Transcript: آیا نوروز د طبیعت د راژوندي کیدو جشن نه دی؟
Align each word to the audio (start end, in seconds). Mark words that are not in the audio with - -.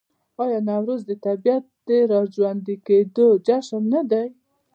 آیا 0.43 0.59
نوروز 0.69 1.01
د 1.05 1.11
طبیعت 1.25 1.65
د 1.87 1.89
راژوندي 2.13 2.75
کیدو 2.85 3.27
جشن 3.45 3.83
نه 3.93 4.01
دی؟ 4.11 4.27